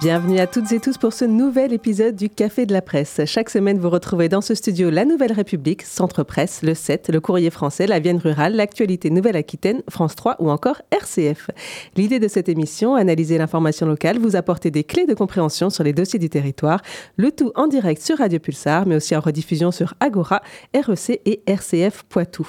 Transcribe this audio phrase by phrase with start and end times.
[0.00, 3.22] Bienvenue à toutes et tous pour ce nouvel épisode du Café de la Presse.
[3.24, 7.18] Chaque semaine, vous retrouvez dans ce studio La Nouvelle République, Centre Presse, Le 7, Le
[7.18, 11.50] Courrier français, La Vienne rurale, L'actualité Nouvelle-Aquitaine, France 3 ou encore RCF.
[11.96, 15.94] L'idée de cette émission, analyser l'information locale, vous apporter des clés de compréhension sur les
[15.94, 16.82] dossiers du territoire,
[17.16, 20.42] le tout en direct sur Radio Pulsar, mais aussi en rediffusion sur Agora,
[20.74, 22.46] REC et RCF Poitou.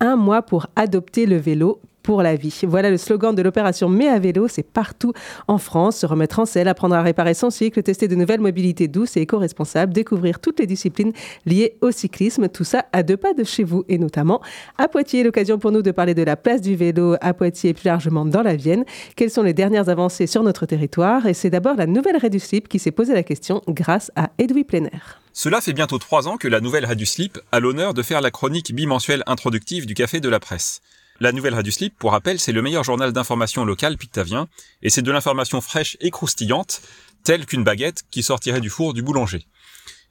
[0.00, 4.62] Un mois pour adopter le vélo Voilà le slogan de l'opération Mais à vélo, c'est
[4.62, 5.12] partout
[5.46, 5.98] en France.
[5.98, 9.20] Se remettre en selle, apprendre à réparer son cycle, tester de nouvelles mobilités douces et
[9.20, 11.12] éco-responsables, découvrir toutes les disciplines
[11.44, 14.40] liées au cyclisme, tout ça à deux pas de chez vous et notamment
[14.78, 15.22] à Poitiers.
[15.22, 18.24] L'occasion pour nous de parler de la place du vélo à Poitiers et plus largement
[18.24, 18.84] dans la Vienne.
[19.16, 21.26] Quelles sont les dernières avancées sur notre territoire?
[21.26, 24.30] Et c'est d'abord la nouvelle raie du slip qui s'est posé la question grâce à
[24.38, 24.90] Edoui Plenner.
[25.32, 28.20] Cela fait bientôt trois ans que la nouvelle raie du slip a l'honneur de faire
[28.20, 30.80] la chronique bimensuelle introductive du Café de la Presse.
[31.20, 34.46] La Nouvelle Radio Slip, pour rappel, c'est le meilleur journal d'information local pictavien,
[34.82, 36.80] et c'est de l'information fraîche et croustillante,
[37.24, 39.44] telle qu'une baguette qui sortirait du four du boulanger.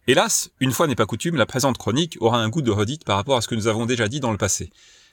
[0.07, 3.15] Hélas, une fois n'est pas coutume, la présente chronique aura un goût de redite par
[3.15, 4.69] rapport à ce que nous avons déjà dit dans le passé.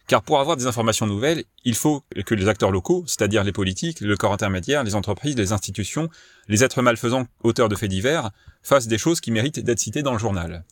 [0.08, 4.00] Car pour avoir des informations nouvelles, il faut que les acteurs locaux, c'est-à-dire les politiques,
[4.00, 6.08] le corps intermédiaire, les entreprises, les institutions,
[6.48, 8.32] les êtres malfaisants, auteurs de faits divers,
[8.64, 10.64] fassent des choses qui méritent d'être citées dans le journal.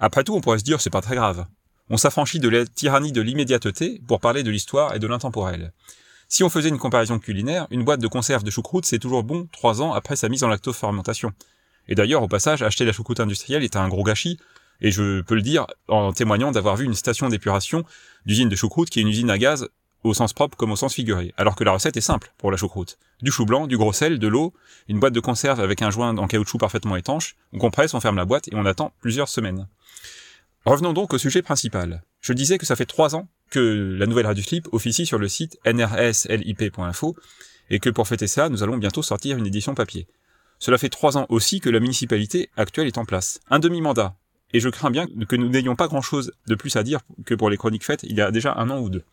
[0.00, 1.46] Après tout, on pourrait se dire c'est pas très grave
[1.90, 5.72] on s'affranchit de la tyrannie de l'immédiateté pour parler de l'histoire et de l'intemporel.
[6.28, 9.48] Si on faisait une comparaison culinaire, une boîte de conserve de choucroute c'est toujours bon
[9.52, 11.32] trois ans après sa mise en lactofermentation.
[11.88, 14.38] Et d'ailleurs, au passage, acheter la choucroute industrielle est un gros gâchis,
[14.80, 17.84] et je peux le dire en témoignant d'avoir vu une station d'épuration
[18.26, 19.68] d'usine de choucroute qui est une usine à gaz
[20.02, 22.58] au sens propre comme au sens figuré, alors que la recette est simple pour la
[22.58, 22.98] choucroute.
[23.22, 24.52] Du chou blanc, du gros sel, de l'eau,
[24.88, 28.16] une boîte de conserve avec un joint en caoutchouc parfaitement étanche, on compresse, on ferme
[28.16, 29.66] la boîte et on attend plusieurs semaines.
[30.64, 32.02] Revenons donc au sujet principal.
[32.22, 35.28] Je disais que ça fait trois ans que la nouvelle Radio Slip officie sur le
[35.28, 37.16] site nrslip.info
[37.68, 40.06] et que pour fêter ça, nous allons bientôt sortir une édition papier.
[40.58, 43.40] Cela fait trois ans aussi que la municipalité actuelle est en place.
[43.50, 44.16] Un demi-mandat.
[44.54, 47.50] Et je crains bien que nous n'ayons pas grand-chose de plus à dire que pour
[47.50, 49.04] les chroniques faites il y a déjà un an ou deux.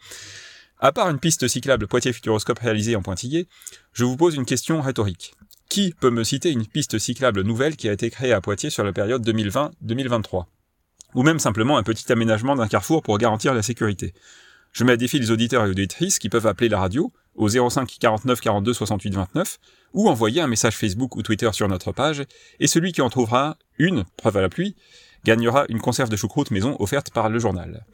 [0.80, 3.50] À part une piste cyclable Poitiers Futuroscope réalisée en pointillé,
[3.92, 5.34] je vous pose une question rhétorique.
[5.68, 8.86] Qui peut me citer une piste cyclable nouvelle qui a été créée à Poitiers sur
[8.86, 10.46] la période 2020-2023
[11.16, 14.14] ou même simplement un petit aménagement d'un carrefour pour garantir la sécurité.
[14.72, 17.98] Je mets à défi les auditeurs et auditrices qui peuvent appeler la radio au 05
[18.00, 19.60] 49 42 68 29
[19.94, 22.24] ou envoyer un message Facebook ou Twitter sur notre page
[22.60, 24.76] et celui qui en trouvera une, preuve à la pluie,
[25.26, 27.86] gagnera une conserve de choucroute maison offerte par le journal.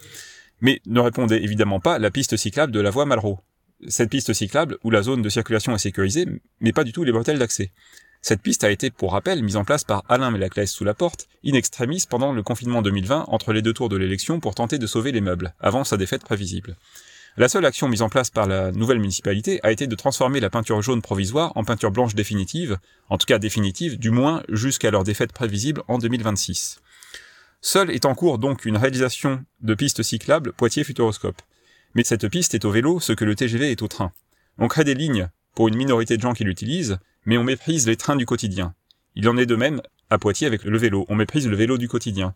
[0.61, 3.39] Mais ne répondez évidemment pas la piste cyclable de la voie Malraux.
[3.87, 6.25] Cette piste cyclable où la zone de circulation est sécurisée,
[6.61, 7.71] mais pas du tout les bretelles d'accès.
[8.21, 11.27] Cette piste a été, pour rappel, mise en place par Alain Mélaclès sous la porte,
[11.45, 14.87] in extremis pendant le confinement 2020 entre les deux tours de l'élection pour tenter de
[14.87, 16.75] sauver les meubles, avant sa défaite prévisible.
[17.37, 20.49] La seule action mise en place par la nouvelle municipalité a été de transformer la
[20.49, 22.79] peinture jaune provisoire en peinture blanche définitive,
[23.09, 26.81] en tout cas définitive, du moins jusqu'à leur défaite prévisible en 2026.
[27.61, 31.41] Seule est en cours donc une réalisation de pistes cyclables Poitiers Futuroscope.
[31.93, 34.11] Mais cette piste est au vélo ce que le TGV est au train.
[34.57, 37.97] On crée des lignes pour une minorité de gens qui l'utilisent, mais on méprise les
[37.97, 38.73] trains du quotidien.
[39.15, 41.05] Il en est de même à Poitiers avec le vélo.
[41.09, 42.33] On méprise le vélo du quotidien.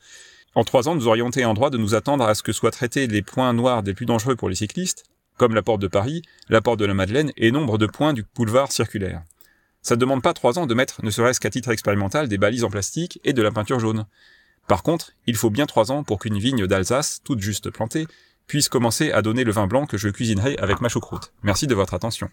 [0.53, 2.71] En trois ans, nous aurions été en droit de nous attendre à ce que soient
[2.71, 5.05] traités les points noirs des plus dangereux pour les cyclistes,
[5.37, 8.25] comme la porte de Paris, la porte de la Madeleine et nombre de points du
[8.35, 9.23] boulevard circulaire.
[9.81, 12.65] Ça ne demande pas trois ans de mettre, ne serait-ce qu'à titre expérimental, des balises
[12.65, 14.05] en plastique et de la peinture jaune.
[14.67, 18.07] Par contre, il faut bien trois ans pour qu'une vigne d'Alsace, toute juste plantée,
[18.45, 21.31] puisse commencer à donner le vin blanc que je cuisinerai avec ma choucroute.
[21.43, 22.29] Merci de votre attention.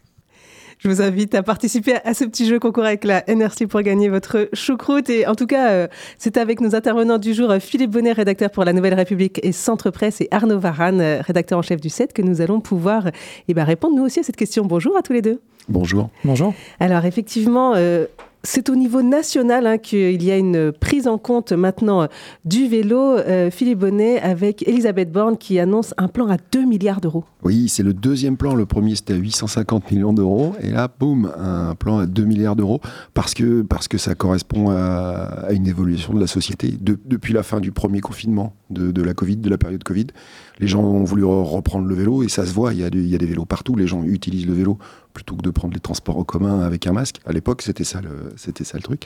[0.78, 4.09] Je vous invite à participer à ce petit jeu concours avec la NRC pour gagner
[4.09, 5.11] votre choucroute.
[5.11, 8.65] Et en tout cas, euh, c'est avec nos intervenants du jour, Philippe Bonnet, rédacteur pour
[8.65, 12.12] la Nouvelle République et Centre Presse, et Arnaud Varane, euh, rédacteur en chef du 7,
[12.12, 13.11] que nous allons pouvoir
[13.49, 14.65] eh ben, répondre nous aussi à cette question.
[14.67, 15.41] Bonjour à tous les deux.
[15.69, 16.11] Bonjour.
[16.25, 16.55] Bonjour.
[16.79, 18.06] Alors effectivement, euh,
[18.49, 22.09] c'est au niveau national hein, qu'il y a une prise en compte maintenant
[22.47, 23.19] du vélo.
[23.19, 27.25] Euh, Philippe Bonnet avec Elisabeth Borne qui annonce un plan à 2 milliards d'euros.
[27.43, 28.55] Oui, c'est le deuxième plan.
[28.55, 30.55] Le premier, c'était à 850 millions d'euros.
[30.62, 32.81] Et là, boum, un plan à 2 milliards d'euros
[33.12, 33.67] parce que,
[33.99, 36.73] ça correspond à, une évolution de la société.
[36.81, 40.06] depuis la fin du premier confinement de, de, la Covid, de la période Covid,
[40.59, 42.73] les gens ont voulu reprendre le vélo et ça se voit.
[42.73, 43.77] Il y, a, il y a des vélos partout.
[43.77, 44.79] Les gens utilisent le vélo
[45.12, 47.20] plutôt que de prendre les transports en commun avec un masque.
[47.26, 49.05] À l'époque, c'était ça le, c'était ça le truc.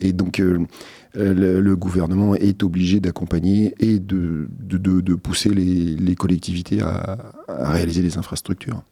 [0.00, 0.66] Et donc, euh,
[1.14, 8.82] le, gouvernement est obligé d'accompagner et de, de, pousser les, collectivités à, réaliser des infrastructures.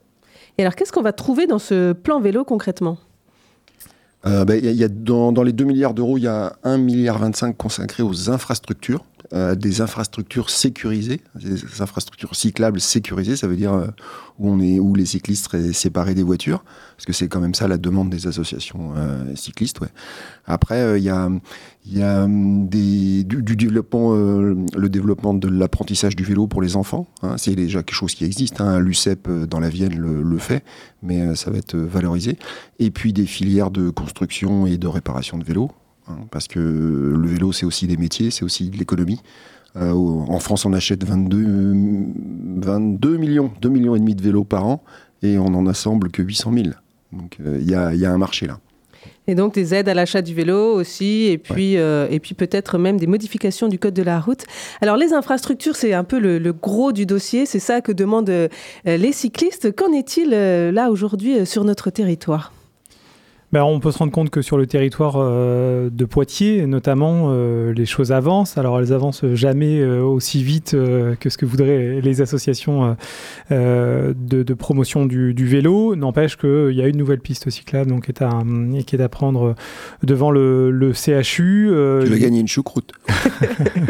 [0.57, 2.99] Et alors, qu'est-ce qu'on va trouver dans ce plan vélo concrètement?
[4.27, 7.21] Euh, ben, y a, dans, les 2 milliards d'euros, il y a 1,25 milliard
[7.57, 13.87] consacré aux infrastructures euh, des infrastructures sécurisées, des infrastructures cyclables sécurisées, ça veut dire euh,
[14.39, 16.65] où, on est, où les cyclistes seraient séparés des voitures,
[16.97, 19.81] parce que c'est quand même ça la demande des associations euh, cyclistes.
[20.47, 26.77] Après, il y a, hum, du, développement, le développement de l'apprentissage du vélo pour les
[26.77, 27.07] enfants.
[27.23, 28.61] Hein, c'est déjà quelque chose qui existe.
[28.61, 30.65] Hein, L'UCEP dans la Vienne le fait,
[31.03, 32.39] mais ça va être valorisé.
[32.79, 35.71] Et puis des filières de construction et de réparation de vélos.
[36.09, 39.21] Hein, parce que le vélo, c'est aussi des métiers, c'est aussi de l'économie.
[39.77, 41.43] Euh, en France, on achète 22,
[42.57, 44.83] 22 millions, 2 millions et demi de vélos par an,
[45.23, 46.67] et on n'en assemble que 800 000.
[47.13, 48.59] Donc euh, il y, a, un marché là.
[49.27, 52.79] Et donc des aides à l'achat du vélo aussi, et puis, euh, et puis peut-être
[52.79, 54.45] même des modifications du code de la route.
[54.81, 58.49] Alors les infrastructures, c'est un peu le, gros du dossier, c'est ça que demandent
[58.85, 59.75] les cyclistes.
[59.75, 62.53] Qu'en est-il là aujourd'hui sur notre territoire?
[63.51, 67.73] Ben, on peut se rendre compte que sur le territoire euh, de Poitiers, notamment, euh,
[67.73, 68.59] les choses avancent.
[68.59, 72.97] Alors, elles avancent jamais euh, aussi vite que ce que voudraient les associations
[73.51, 75.97] de, promotion du, vélo.
[75.97, 78.43] N'empêche qu'il y a une nouvelle piste cyclable donc, qui, est à,
[78.87, 79.55] qui est à prendre
[80.03, 81.71] devant le, CHU.
[81.71, 82.93] tu vas gagner une choucroute.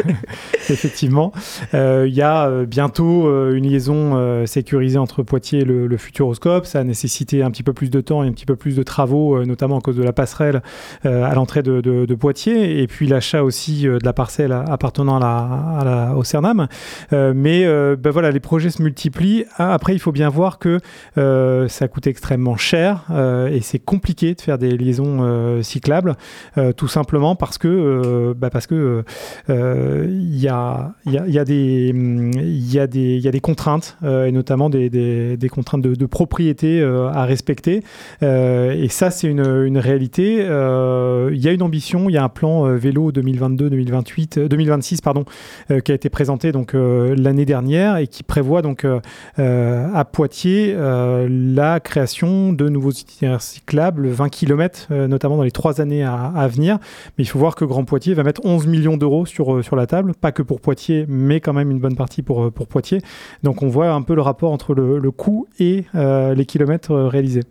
[0.69, 1.33] Effectivement.
[1.73, 6.65] Il y a bientôt une liaison sécurisée entre Poitiers et le, le Futuroscope.
[6.65, 8.83] Ça a nécessité un petit peu plus de temps et un petit peu plus de
[8.83, 10.61] travaux notamment à cause de la passerelle
[11.05, 15.83] euh, à l'entrée de, Poitiers, et puis l'achat aussi euh, de la parcelle appartenant à
[15.83, 16.67] la, au Cernam.
[17.13, 17.65] Euh, mais
[17.95, 19.45] ben voilà, les projets se multiplient.
[19.57, 20.79] Ah, après, il faut bien voir que
[21.15, 23.05] ça coûte extrêmement cher
[23.51, 26.15] et c'est compliqué de faire des liaisons cyclables,
[26.75, 29.03] tout simplement parce que bah parce que
[29.47, 35.49] il y a, y, a, des, y, y a des contraintes, et notamment des, des,
[35.49, 37.83] contraintes de, de propriété à respecter.
[38.21, 40.39] et ça, c'est une une, réalité.
[40.41, 44.97] Euh, il y a une ambition, il y a un plan euh, vélo 2022-2028, 2026
[44.97, 45.25] euh, pardon,
[45.83, 48.85] qui a été présenté donc l'année dernière et qui prévoit donc
[49.37, 56.03] à Poitiers la création de nouveaux itinéraires cyclables, 20 km, notamment dans les trois années
[56.03, 56.77] à, venir.
[57.17, 59.87] Mais il faut voir que Grand Poitiers va mettre 11 millions d'euros sur, sur la
[59.87, 63.01] table, pas que pour Poitiers, mais quand même une bonne partie pour, pour Poitiers.
[63.43, 67.43] Donc on voit un peu le rapport entre le, le coût et les kilomètres réalisés.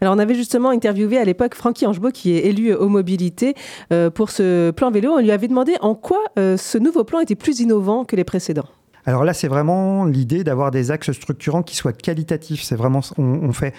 [0.00, 3.54] Alors, on avait justement interviewé à l'époque Francky Angebeau, qui est élu aux mobilités,
[3.92, 5.12] euh, pour ce plan vélo.
[5.12, 8.24] On lui avait demandé en quoi euh, ce nouveau plan était plus innovant que les
[8.24, 8.68] précédents.
[9.06, 12.62] Alors là, c'est vraiment l'idée d'avoir des axes structurants qui soient qualitatifs.
[12.62, 13.74] C'est vraiment, on, fait,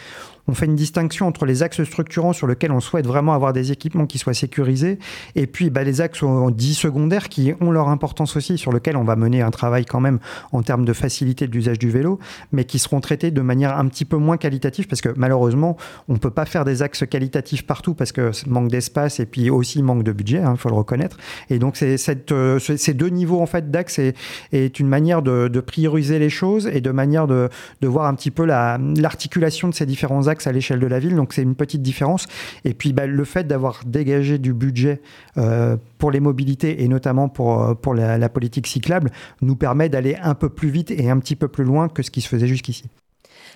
[0.48, 3.72] on fait une distinction entre les axes structurants sur lesquels on souhaite vraiment avoir des
[3.72, 5.00] équipements qui soient sécurisés,
[5.36, 9.04] et puis bah, les axes dits secondaires qui ont leur importance aussi, sur lesquels on
[9.04, 10.20] va mener un travail quand même
[10.52, 12.20] en termes de facilité de l'usage du vélo,
[12.52, 15.78] mais qui seront traités de manière un petit peu moins qualitative, parce que malheureusement,
[16.08, 19.50] on ne peut pas faire des axes qualitatifs partout, parce que manque d'espace et puis
[19.50, 21.18] aussi manque de budget, il hein, faut le reconnaître.
[21.50, 25.60] Et donc c'est cette, euh, ces deux niveaux en fait d'axes est, une manière de,
[25.60, 27.50] prioriser les choses et de manière de,
[27.82, 31.34] voir un petit peu l'articulation de ces différents axes à l'échelle de la ville, donc
[31.34, 32.28] c'est une petite différence.
[32.64, 35.02] Et puis bah, le fait d'avoir dégagé du budget
[35.38, 39.12] euh, pour les mobilités et notamment pour, euh, pour la, politique cyclable
[39.42, 42.12] nous permet d'aller un peu plus vite et un petit peu plus loin que ce
[42.12, 42.86] qui se faisait jusqu'ici.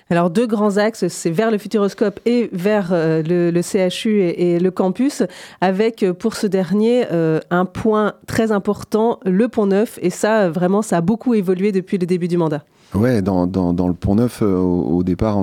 [0.08, 4.70] Alors deux grands axes, c'est vers le Futuroscope et vers euh, le, CHU et, le
[4.70, 5.22] campus,
[5.60, 7.06] avec pour ce dernier
[7.50, 9.98] un point très important, le pont neuf.
[10.02, 12.62] Et ça, vraiment, ça a beaucoup évolué depuis le début du mandat.
[12.94, 15.38] Ouais, dans, dans, le Pont Neuf, euh, au, départ,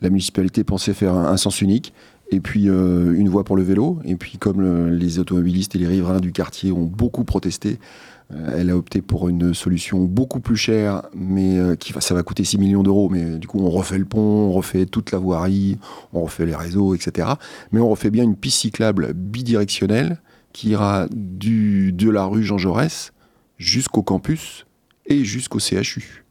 [0.00, 1.92] la municipalité pensait faire un, sens unique
[2.30, 3.98] et puis euh, une voie pour le vélo.
[4.04, 7.76] Et puis comme les automobilistes et les riverains du quartier ont beaucoup protesté, euh,
[8.54, 12.58] elle a opté pour une solution beaucoup plus chère, mais qui ça va coûter 6
[12.58, 13.08] millions d'euros.
[13.08, 15.78] Mais du coup, on refait le pont, on refait toute la voirie,
[16.12, 17.28] on refait les réseaux, etc.
[17.72, 20.20] Mais on refait bien une piste cyclable bidirectionnelle
[20.52, 23.12] qui ira du, de la rue Jean Jaurès
[23.58, 24.66] jusqu'au campus
[25.06, 26.24] et jusqu'au CHU.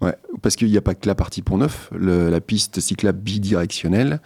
[0.00, 4.20] Ouais, parce qu'il n'y a pas que la partie Pont Neuf, la piste cyclable bidirectionnelle,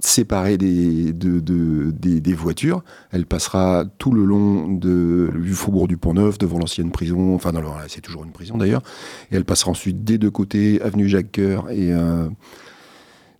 [0.00, 6.38] séparée des, des, voitures, elle passera tout le long de, du faubourg du Pont Neuf,
[6.38, 7.52] devant l'ancienne prison, enfin
[7.86, 8.82] c'est toujours une prison d'ailleurs,
[9.30, 12.28] et elle passera ensuite des deux côtés, avenue Jacques Coeur et euh,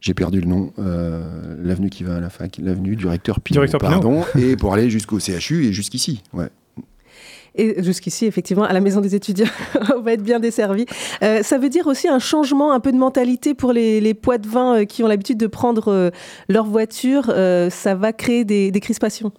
[0.00, 3.66] j'ai perdu le nom, euh, l'avenue qui va à la fac, l'avenue du recteur Pinot,
[3.80, 6.22] pardon, et pour aller jusqu'au CHU et jusqu'ici.
[6.32, 6.48] Ouais.
[7.54, 9.46] Et jusqu'ici, effectivement, à la maison des étudiants,
[9.96, 10.86] on va être bien desservi.
[11.22, 14.48] Euh, ça veut dire aussi un changement, un peu de mentalité pour les, poids de
[14.48, 16.10] vin euh, qui ont l'habitude de prendre euh,
[16.48, 17.26] leur voiture.
[17.70, 19.32] ça va créer des, crispations.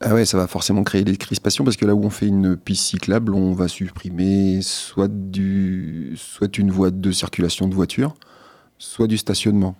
[0.00, 2.56] Ah ouais, ça va forcément créer des crispations parce que là où on fait une
[2.56, 8.14] piste cyclable, on va supprimer soit, du, soit une voie de circulation de voitures,
[8.78, 9.74] soit du stationnement.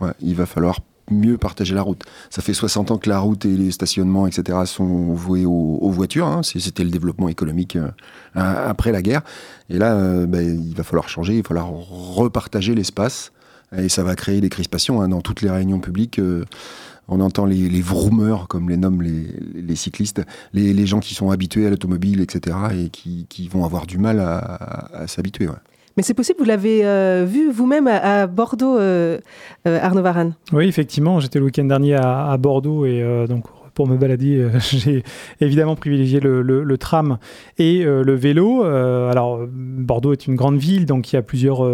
[0.00, 2.04] Ouais, il va falloir mieux partager la route.
[2.30, 6.26] Ça fait 60 ans que la route et les stationnements, etc., sont voués aux, voitures.
[6.26, 6.42] Hein.
[6.42, 7.90] C'était le développement économique euh,
[8.34, 9.22] après la guerre.
[9.68, 13.32] Et là, euh, ben, il va falloir changer, il va falloir repartager l'espace.
[13.76, 16.18] Et ça va créer des crispations hein, dans toutes les réunions publiques.
[16.18, 16.44] Euh,
[17.10, 21.66] on entend les, les vroomers, comme les nomment les, cyclistes, les, gens qui sont habitués
[21.66, 25.48] à l'automobile, etc., et qui, vont avoir du mal à, s'habituer.
[25.96, 29.18] Mais c'est possible, vous l'avez euh, vu vous-même à, Bordeaux, euh,
[29.66, 30.34] euh, Arnaud Varane?
[30.52, 33.44] Oui, effectivement, j'étais le week-end dernier à, Bordeaux et donc
[33.74, 35.02] pour me balader, j'ai
[35.40, 37.18] évidemment privilégié le, tram
[37.58, 38.62] et le vélo.
[38.62, 41.68] Alors, Bordeaux est une grande ville, donc il y a plusieurs,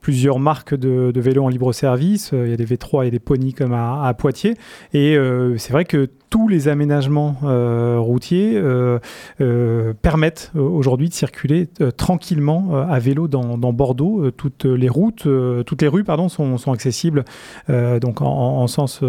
[0.00, 2.30] plusieurs marques de, vélos en libre service.
[2.32, 4.54] Il y a des V3 et des Pony comme à Poitiers.
[4.92, 5.16] Et
[5.56, 9.00] c'est vrai que tous les aménagements euh, routiers euh,
[9.40, 14.30] euh, permettent aujourd'hui de circuler tranquillement à vélo dans, Bordeaux.
[14.30, 15.26] toutes les routes,
[15.66, 17.24] toutes les rues, pardon, sont, accessibles
[17.68, 19.00] donc en, sens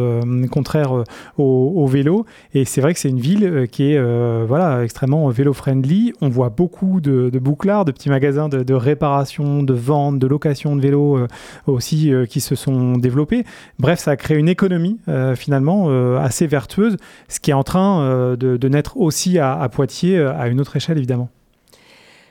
[0.51, 1.03] contraire
[1.37, 2.25] au, vélo.
[2.53, 6.13] Et c'est vrai que c'est une ville qui est voilà extrêmement vélo-friendly.
[6.21, 10.81] On voit beaucoup de, bouclards, de petits magasins de, réparation, de vente, de location de
[10.81, 11.19] vélos
[11.67, 13.43] aussi qui se sont développés.
[13.79, 14.99] Bref, ça a créé une économie
[15.35, 20.33] finalement assez vertueuse ce qui est en train euh, de, naître aussi à, Poitiers euh,
[20.37, 21.29] à une autre échelle évidemment.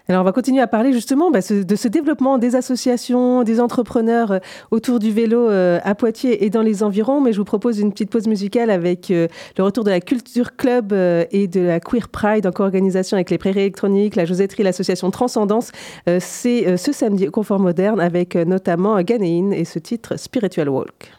[0.09, 4.33] Alors, on va continuer à parler justement bah, de ce développement des associations, des entrepreneurs
[4.33, 4.39] euh,
[4.73, 7.21] autour du vélo à Poitiers et dans les environs.
[7.21, 10.93] Mais je vous propose une petite pause musicale avec le retour de la Culture Club
[10.93, 15.71] et de la Queer Pride en co-organisation avec les Prairies électroniques, la Josetterie, l'association Transcendance.
[16.19, 21.13] C'est ce samedi au Confort Moderne avec notamment Ganéine et ce titre Spiritual Walk.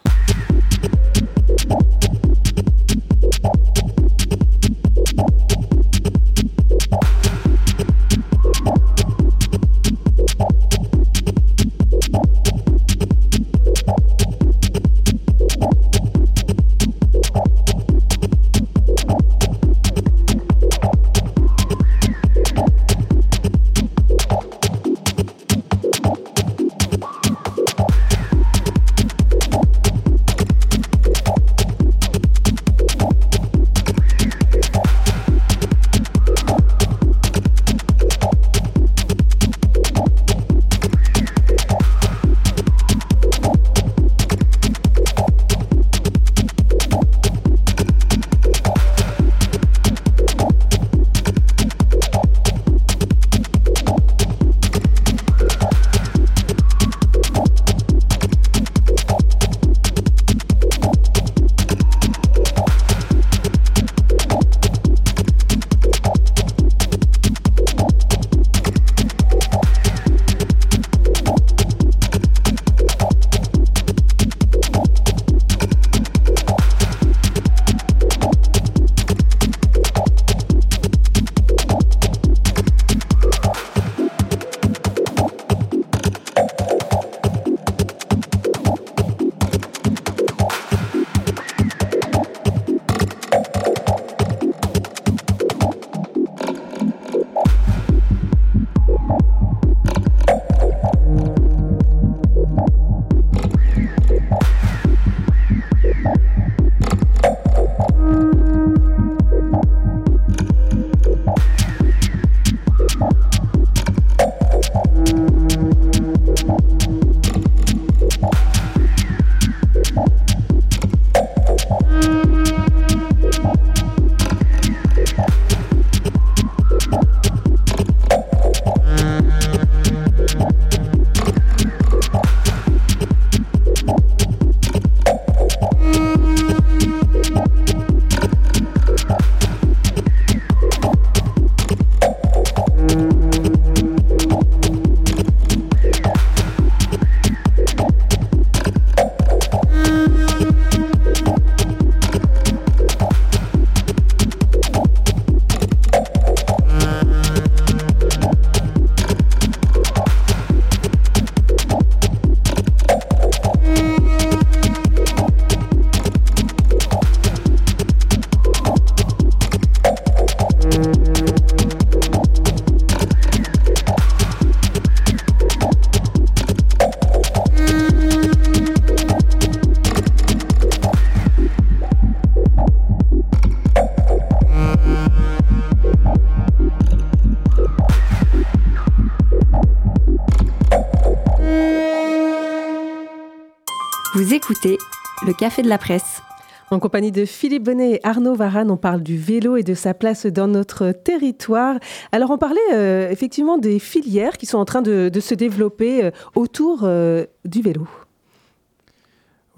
[194.62, 194.78] C'était
[195.26, 196.22] le Café de la Presse.
[196.70, 199.94] En compagnie de Philippe Bonnet et Arnaud Varane, on parle du vélo et de sa
[199.94, 201.78] place dans notre territoire.
[202.12, 206.12] Alors, on parlait euh, effectivement des filières qui sont en train de, se développer euh,
[206.36, 207.88] autour euh, du vélo.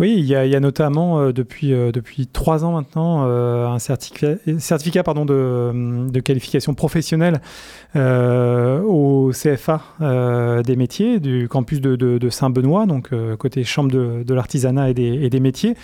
[0.04, 4.34] Oui, il y, a, notamment euh, depuis, euh, depuis trois ans maintenant euh, un certificat,
[4.60, 7.40] certificat pardon, de, de qualification professionnelle
[7.96, 9.82] au CFA
[10.66, 15.30] des métiers du campus de, de, Saint-Benoît, donc côté chambre de, l'artisanat et des, et
[15.30, 15.76] des, métiers,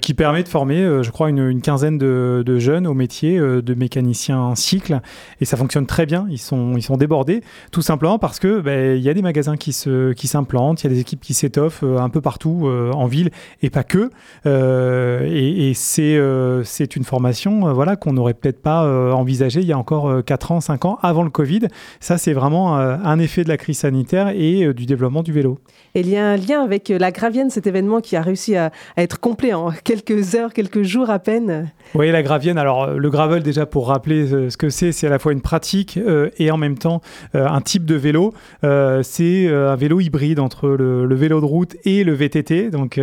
[0.00, 4.54] qui permet de former, je crois, une, quinzaine de, jeunes au métier de mécanicien en
[4.54, 5.00] cycle.
[5.42, 8.96] Et ça fonctionne très bien, ils sont, ils sont débordés, tout simplement parce que ben,
[8.96, 11.84] il y a des magasins qui s'implantent, qui il y a des équipes qui s'étoffent
[11.84, 13.30] un peu partout en ville
[13.62, 14.10] et pas que.
[14.46, 18.80] Euh, et, euh, c'est une formation euh, voilà, qu'on n'aurait peut-être pas
[19.12, 21.68] envisagée il y a encore 4 ans, 5 ans, avant le Covid.
[22.00, 25.58] Ça, c'est vraiment un effet de la crise sanitaire et du développement du vélo.
[25.94, 28.70] Et il y a un lien avec la Gravienne, cet événement qui a réussi à,
[28.96, 31.70] être complet en quelques heures, quelques jours à peine.
[31.94, 35.18] Oui, la Gravienne, alors le gravel, déjà pour rappeler ce que c'est, c'est à la
[35.18, 35.98] fois une pratique
[36.38, 37.00] et en même temps
[37.34, 38.32] un type de vélo.
[38.62, 42.70] c'est un vélo hybride entre le, le, vélo de route et le VTT.
[42.70, 42.98] Donc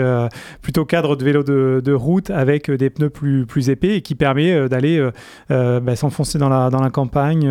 [0.61, 4.51] plutôt cadre de vélo de, route avec des pneus plus, plus épais et qui permet
[4.51, 5.11] euh, d'aller euh,
[5.51, 7.47] euh, bah, s'enfoncer dans la, dans la campagne,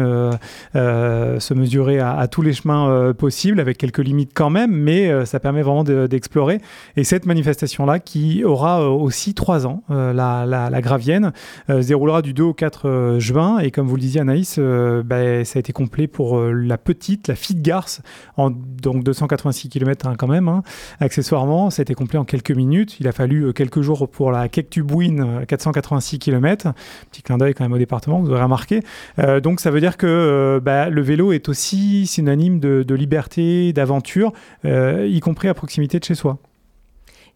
[0.75, 5.62] se mesurer à, tous les chemins possibles avec quelques limites quand même, mais ça permet
[5.62, 6.61] vraiment d'explorer.
[6.97, 11.33] et cette manifestation-là, qui aura aussi trois ans, la, la, Gravienne,
[11.69, 13.59] se déroulera du 2 au 4 juin.
[13.59, 17.35] Et comme vous le disiez, Anaïs, bah, ça a été complet pour la petite, la
[17.35, 18.02] fille de garce,
[18.38, 20.62] donc 286 km hein, quand même, hein,
[21.00, 21.71] accessoirement.
[21.71, 22.75] Ça a été complet en quelques minutes.
[23.00, 26.73] Il a fallu euh, quelques jours pour la Kektubouin, 486 km.
[27.11, 28.83] Petit clin d'œil quand même au département, vous aurez remarqué.
[29.18, 33.73] Euh, donc ça veut dire que euh, bah, le vélo est aussi synonyme de liberté,
[33.73, 34.33] d'aventure,
[34.64, 36.38] y compris à proximité de chez soi.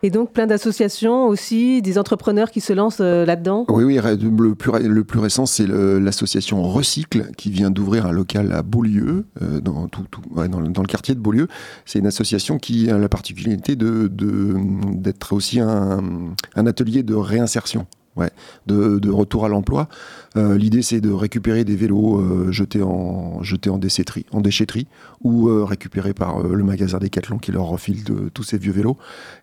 [0.03, 4.55] Et donc plein d'associations aussi, des entrepreneurs qui se lancent euh, là-dedans Oui, oui, le
[4.55, 9.61] plus, le plus récent, c'est l'association Recycle qui vient d'ouvrir un local à Beaulieu, euh,
[9.61, 11.49] dans, tout, dans, le quartier de Beaulieu.
[11.85, 16.01] C'est une association qui a la particularité d'être de, aussi un,
[16.55, 17.87] un atelier de réinsertion.
[18.67, 19.89] De, retour à l'emploi.
[20.37, 24.87] Euh, l'idée, c'est de récupérer des vélos euh, jetés, en, jetés en, déchetterie, en déchetterie
[25.23, 28.97] ou euh, récupérés par le magasin Decathlon qui leur refile tous ces vieux vélos.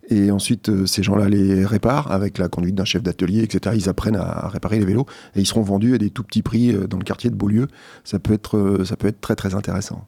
[0.09, 3.75] Et ensuite, ces gens-là les réparent avec la conduite d'un chef d'atelier, etc.
[3.77, 6.73] Ils apprennent à, réparer les vélos et ils seront vendus à des tout petits prix
[6.87, 7.67] dans le quartier de Beaulieu.
[8.03, 10.07] Ça peut être, ça peut être très très intéressant.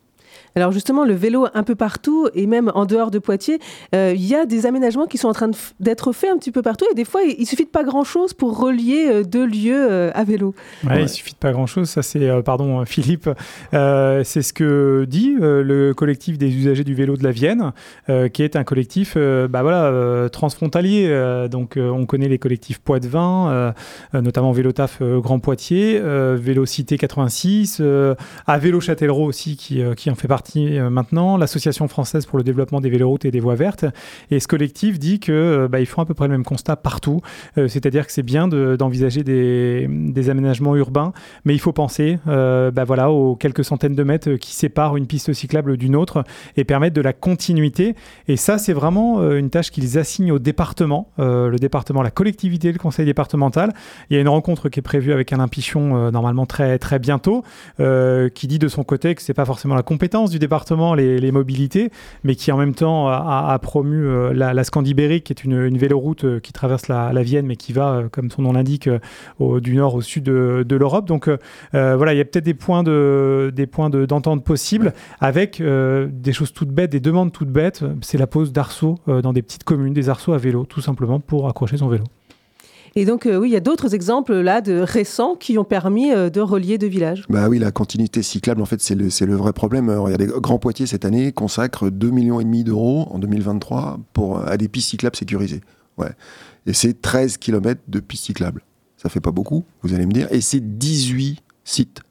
[0.55, 3.59] Alors justement, le vélo un peu partout et même en dehors de Poitiers,
[3.95, 6.61] euh, il y a des aménagements qui sont en train d'être faits un petit peu
[6.61, 10.11] partout et des fois, il, suffit de pas grand-chose pour relier euh, deux lieux euh,
[10.13, 10.53] à vélo.
[10.85, 13.29] Ouais, Il suffit de pas grand-chose, ça c'est, pardon Philippe,
[13.71, 17.71] c'est ce que dit le collectif des usagers du vélo de la Vienne,
[18.33, 21.47] qui est un collectif bah voilà, transfrontalier.
[21.49, 23.73] donc on connaît les collectifs Poids-de-Vin,
[24.13, 25.99] notamment Vélotaf Grand Poitiers,
[26.35, 27.81] Vélocité 86,
[28.47, 32.43] à Vélo Châtellerault aussi qui, qui en fait partie euh, maintenant, l'Association française pour le
[32.45, 33.83] développement des véloroutes et des voies vertes.
[34.31, 36.77] Et ce collectif dit que euh, bah, ils font à peu près le même constat
[36.77, 37.19] partout,
[37.57, 41.11] euh, c'est-à-dire que c'est bien d'envisager des, aménagements urbains,
[41.43, 45.33] mais il faut penser bah, voilà, aux quelques centaines de mètres qui séparent une piste
[45.33, 46.23] cyclable d'une autre
[46.55, 47.95] et permettre de la continuité.
[48.27, 52.77] Et ça, c'est vraiment une tâche qu'ils assignent au département, le département, la collectivité, le
[52.77, 53.73] conseil départemental.
[54.09, 57.43] Il y a une rencontre qui est prévue avec Alain Pichon normalement très, très bientôt,
[57.79, 61.91] qui dit de son côté que c'est pas forcément la compétence du département les, mobilités,
[62.23, 66.23] mais qui en même temps a, promu euh, la, la, Scandibérique, qui est une, véloroute
[66.23, 68.89] euh, qui traverse la, Vienne, mais qui va, euh, comme son nom l'indique,
[69.39, 71.07] du nord au sud de, l'Europe.
[71.07, 71.29] Donc
[71.73, 76.53] voilà, il y a peut-être des points de des points d'entente possibles avec des choses
[76.53, 77.83] toutes bêtes, des demandes toutes bêtes.
[78.01, 81.47] C'est la pose d'arceaux dans des petites communes, des arceaux à vélo, tout simplement pour
[81.47, 82.05] accrocher son vélo.
[82.95, 86.11] Et donc, euh, oui, il y a d'autres exemples là de récents qui ont permis
[86.11, 87.23] euh, de relier deux villages.
[87.29, 89.89] Bah oui, la continuité cyclable, en fait, c'est le, le, vrai problème.
[89.89, 94.89] Regardez, Grand Poitiers cette année consacre 2,5 millions d'euros en 2023 pour, à des pistes
[94.89, 95.61] cyclables sécurisées.
[95.97, 96.11] Ouais.
[96.65, 98.63] Et c'est 13 km de pistes cyclables.
[98.97, 100.27] Ça fait pas beaucoup, vous allez me dire.
[100.31, 102.01] Et c'est 18 sites.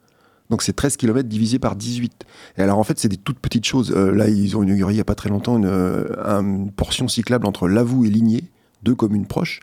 [0.51, 2.25] Donc c'est 13 km divisé par 18.
[2.57, 3.93] Et alors en fait, c'est des toutes petites choses.
[3.95, 7.47] Euh, là, ils ont inauguré il n'y a pas très longtemps une, une portion cyclable
[7.47, 8.45] entre Lavaux et Ligné,
[8.83, 9.61] deux communes proches,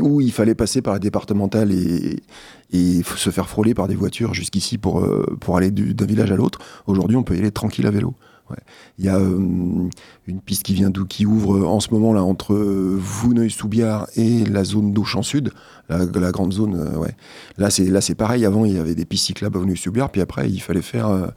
[0.00, 2.22] où il fallait passer par la départementale et,
[2.72, 6.58] se faire frôler par des voitures jusqu'ici pour, euh, pour aller d'un village à l'autre.
[6.86, 8.14] Aujourd'hui, on peut y aller tranquille à vélo.
[8.98, 9.88] Il y a euh,
[10.26, 14.64] une piste qui vient d'où qui ouvre en ce moment là entre Vouneuil-sous-Biard et la
[14.64, 15.50] zone d'Auchan Sud,
[15.88, 16.74] la, grande zone.
[16.76, 17.06] Euh.
[17.56, 18.44] Là c'est pareil.
[18.44, 21.32] Avant il y avait des pistes cyclables à Vouneuil-sous-Biard, puis après il fallait faire,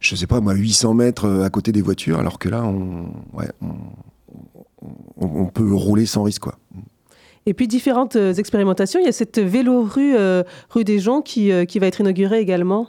[0.00, 2.64] je sais pas moi, 800 mètres à côté des voitures, alors que là
[5.16, 6.46] on, peut rouler sans risque.
[7.46, 9.00] Et puis différentes expérimentations.
[9.00, 10.16] Il y a cette vélo rue,
[10.70, 12.88] rue des gens qui, qui va être inaugurée également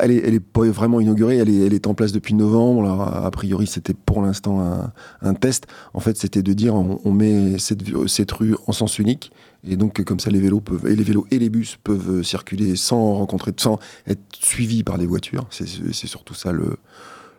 [0.00, 2.82] elle, est, elle est pas vraiment inaugurée, elle est, elle est en place depuis novembre.
[2.82, 5.66] Alors, a priori, c'était pour l'instant un, un, test.
[5.92, 9.32] En fait, c'était de dire on, met cette, cette, rue en sens unique.
[9.66, 12.76] Et donc, comme ça, les vélos peuvent, et les vélos et les bus peuvent circuler
[12.76, 15.46] sans rencontrer, sans être suivis par des voitures.
[15.50, 15.66] C'est
[16.06, 16.78] surtout ça le,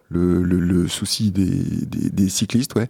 [0.10, 2.76] le, le, souci des, des, des, cyclistes.
[2.76, 2.88] Ouais.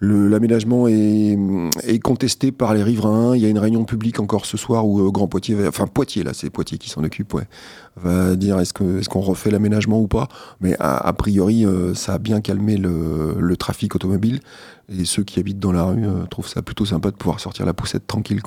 [0.00, 1.38] L'aménagement est,
[1.84, 3.34] est, contesté par les riverains.
[3.34, 6.22] Il y a une réunion publique encore ce soir où euh, Grand Poitiers, enfin Poitiers
[6.22, 7.34] là, c'est Poitiers qui s'en occupe,
[7.96, 10.28] va dire est-ce qu'on refait l'aménagement ou pas?
[10.60, 14.40] Mais a, priori, euh, ça a bien calmé le, trafic automobile
[14.90, 17.64] et ceux qui habitent dans la rue euh, trouvent ça plutôt sympa de pouvoir sortir
[17.64, 18.42] la poussette tranquille.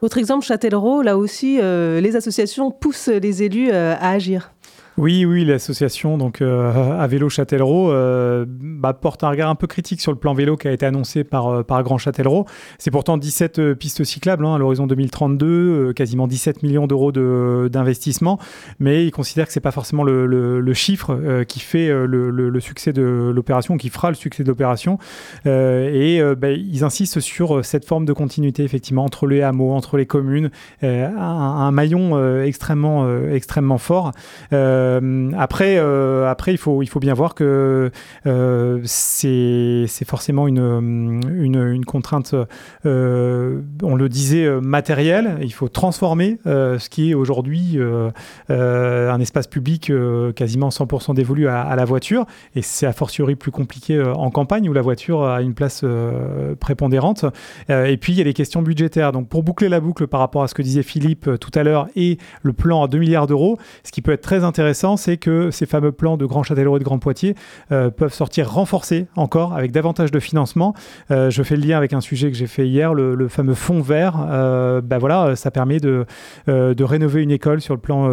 [0.00, 4.52] Autre exemple, Châtellerault, là aussi, les associations poussent les élus à agir.
[4.96, 9.66] Oui, oui, l'association donc euh, à vélo Châtellerault euh, bah, porte un regard un peu
[9.66, 12.46] critique sur le plan vélo qui a été annoncé par, euh, par Grand Châtellerault.
[12.78, 18.38] C'est pourtant 17 pistes cyclables hein, à l'horizon 2032, quasiment 17 millions d'euros d'investissement,
[18.78, 23.32] mais ils considèrent que c'est pas forcément le, le, chiffre qui fait le, succès de
[23.34, 24.98] l'opération, qui fera le succès de l'opération.
[25.44, 30.06] et bah, ils insistent sur cette forme de continuité effectivement entre les hameaux, entre les
[30.06, 30.50] communes,
[30.82, 34.12] un, maillon extrêmement extrêmement fort.
[35.38, 37.90] Après, euh, après il, faut, il faut bien voir que
[38.26, 42.34] euh, c'est forcément une, une, contrainte,
[42.84, 45.38] on le disait, matérielle.
[45.42, 47.78] Il faut transformer ce qui est aujourd'hui
[48.48, 49.92] un espace public
[50.34, 52.26] quasiment 100% dévolu à, la voiture.
[52.54, 55.84] Et c'est a fortiori plus compliqué en campagne où la voiture a une place
[56.60, 57.24] prépondérante.
[57.68, 59.12] et puis, il y a les questions budgétaires.
[59.12, 61.88] Donc, pour boucler la boucle par rapport à ce que disait Philippe tout à l'heure
[61.96, 65.50] et le plan à 2 milliards d'euros, ce qui peut être très intéressant, c'est que
[65.50, 67.34] ces fameux plans de Grand Châtellerault et de Grand Poitiers
[67.72, 70.74] euh, peuvent sortir renforcés encore avec davantage de financement.
[71.10, 73.80] Euh, je fais le lien avec un sujet que j'ai fait hier, le, fameux fonds
[73.80, 74.16] vert.
[74.82, 76.04] ben voilà, ça permet de,
[76.46, 78.10] de rénover une école sur le plan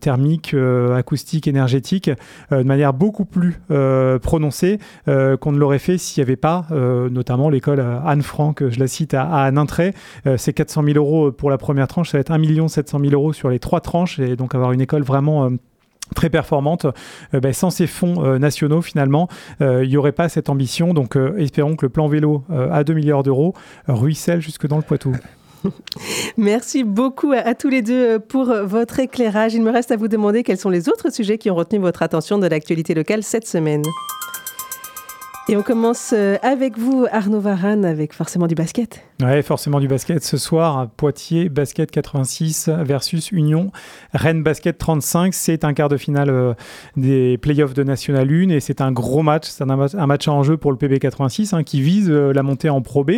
[0.00, 0.54] thermique,
[0.96, 2.10] acoustique, énergétique
[2.50, 3.60] de manière beaucoup plus
[4.20, 8.88] prononcée qu'on ne l'aurait fait s'il n'y avait pas, notamment l'école Anne Frank, je la
[8.88, 9.94] cite à, à Nintré.
[10.36, 13.32] c'est 400 000 euros pour la première tranche, ça va être 1 700 000 euros
[13.32, 15.50] sur les trois tranches et donc avoir une école vraiment
[16.14, 16.86] très performante.
[17.34, 19.28] Euh, ben, sans ces fonds euh, nationaux, finalement,
[19.60, 20.94] euh, il n'y aurait pas cette ambition.
[20.94, 23.54] Donc, espérons que le plan vélo à 2 milliards d'euros
[23.86, 25.14] ruisselle jusque dans le Poitou.
[26.36, 29.54] Merci beaucoup à, tous les deux pour votre éclairage.
[29.54, 32.02] Il me reste à vous demander quels sont les autres sujets qui ont retenu votre
[32.02, 33.82] attention de l'actualité locale cette semaine.
[35.50, 39.00] Et on commence euh, avec vous, Arnaud Varane, avec forcément du basket.
[39.22, 40.22] Oui, forcément du basket.
[40.22, 43.72] Ce soir, Poitiers Basket 86 versus Union
[44.12, 45.32] Rennes Basket 35.
[45.32, 46.52] C'est un quart de finale euh,
[46.98, 49.46] des playoffs de National 1 et c'est un gros match.
[49.46, 52.68] C'est un, match en jeu pour le PB 86 hein, qui vise euh, la montée
[52.68, 53.12] en Pro B.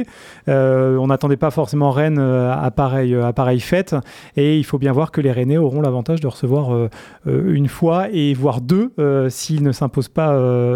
[0.46, 3.96] on n'attendait pas forcément Rennes à pareille, fête
[4.36, 6.88] et il faut bien voir que les Rennais auront l'avantage de recevoir
[7.26, 8.92] une fois et voire deux
[9.28, 10.32] s'ils ne s'imposent pas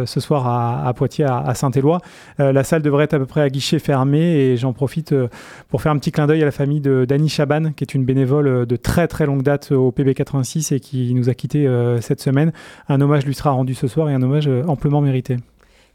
[0.07, 0.49] ce soir
[0.87, 2.01] à, Poitiers à Saint-Éloi.
[2.41, 5.29] Euh, la salle devrait être à peu près à guichet fermé et j'en profite euh,
[5.69, 8.05] pour faire un petit clin d'œil à la famille de Dani Chaban, qui est une
[8.05, 11.69] bénévole euh, de très très longue date au PB86 et qui nous a quittés
[12.01, 12.53] cette semaine.
[12.89, 15.37] Un hommage lui sera rendu ce soir et un hommage amplement mérité.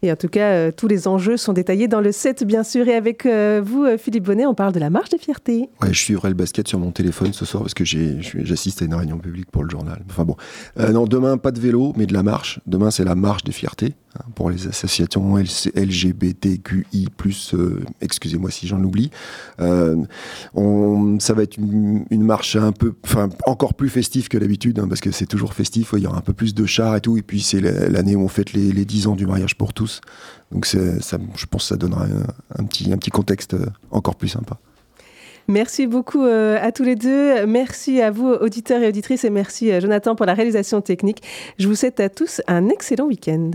[0.02, 2.88] Et en tout cas, tous les enjeux sont détaillés dans le set, bien sûr.
[2.88, 5.70] Et avec vous, Philippe Bonnet, on parle de la marche des fiertés.
[5.82, 8.94] Ouais, je suivrai le basket sur mon téléphone ce soir parce que j'assiste à une
[8.94, 10.02] réunion publique pour le journal.
[10.10, 10.38] Enfin bon.
[10.78, 12.60] non, demain, pas de vélo, mais de la marche.
[12.66, 13.96] Demain, c'est la marche des fiertés.
[14.16, 17.10] Hein, pour les associations LGBTQI+,
[17.54, 19.12] euh, excusez-moi si j'en oublie.
[19.60, 19.96] Euh,
[21.20, 25.02] ça va être une, marche un peu, enfin encore plus festive que d'habitude, hein, parce
[25.02, 27.22] que c'est toujours festif, il y aura un peu plus de chars et tout, et
[27.22, 29.89] puis c'est l'année où on fête les, les 10 ans du mariage pour tous.
[30.52, 32.06] Donc je pense que ça donnera
[32.58, 34.58] un, petit, un petit contexte euh, encore plus sympa.
[35.48, 37.48] Merci beaucoup à tous les deux.
[37.48, 41.24] Merci à vous, auditeurs et auditrices, et merci à Jonathan pour la réalisation technique.
[41.58, 43.50] Je vous souhaite à tous un excellent week-end.